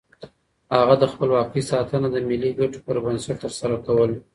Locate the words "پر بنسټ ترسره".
2.85-3.77